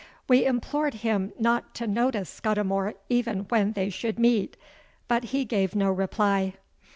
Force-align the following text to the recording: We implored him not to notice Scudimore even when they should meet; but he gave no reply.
We 0.27 0.45
implored 0.47 0.95
him 1.05 1.31
not 1.37 1.75
to 1.75 1.85
notice 1.85 2.27
Scudimore 2.27 2.95
even 3.07 3.41
when 3.49 3.73
they 3.73 3.91
should 3.91 4.17
meet; 4.17 4.57
but 5.07 5.25
he 5.25 5.45
gave 5.45 5.75
no 5.75 5.91
reply. 5.91 6.55